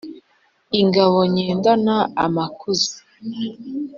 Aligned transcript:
Ingabo 0.81 1.17
nyendana 1.33 1.95
amakuza 2.25 2.93